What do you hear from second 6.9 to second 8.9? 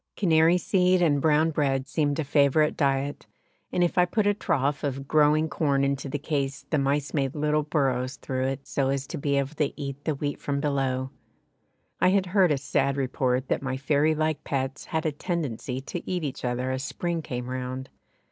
made little burrows through it so